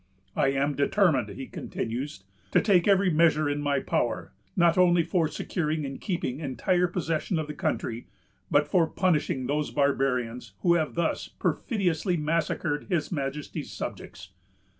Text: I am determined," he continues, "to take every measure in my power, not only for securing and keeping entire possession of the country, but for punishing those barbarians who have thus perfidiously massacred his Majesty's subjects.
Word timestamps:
I 0.35 0.47
am 0.47 0.73
determined," 0.73 1.29
he 1.29 1.45
continues, 1.45 2.23
"to 2.53 2.59
take 2.59 2.87
every 2.87 3.11
measure 3.11 3.47
in 3.47 3.61
my 3.61 3.79
power, 3.79 4.31
not 4.55 4.75
only 4.75 5.03
for 5.03 5.27
securing 5.27 5.85
and 5.85 6.01
keeping 6.01 6.39
entire 6.39 6.87
possession 6.87 7.37
of 7.37 7.45
the 7.45 7.53
country, 7.53 8.07
but 8.49 8.67
for 8.67 8.87
punishing 8.87 9.45
those 9.45 9.69
barbarians 9.69 10.53
who 10.63 10.73
have 10.73 10.95
thus 10.95 11.27
perfidiously 11.27 12.17
massacred 12.17 12.87
his 12.89 13.11
Majesty's 13.11 13.71
subjects. 13.71 14.31